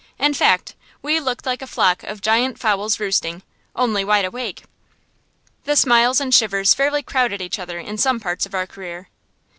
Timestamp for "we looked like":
1.03-1.61